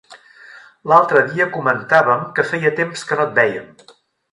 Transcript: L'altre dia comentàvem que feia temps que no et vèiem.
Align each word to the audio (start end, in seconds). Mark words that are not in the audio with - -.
L'altre 0.91 1.21
dia 1.27 1.47
comentàvem 1.57 2.25
que 2.39 2.47
feia 2.53 2.73
temps 2.81 3.07
que 3.11 3.19
no 3.21 3.29
et 3.31 3.39
vèiem. 3.39 3.71